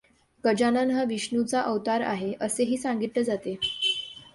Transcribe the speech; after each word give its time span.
गजानन 0.43 0.91
हा 0.91 1.03
विष्णूचा 1.03 1.61
अवतार 1.61 2.01
आहे, 2.01 2.33
असेही 2.41 2.77
सांगितले 2.77 3.23
जाते. 3.23 3.57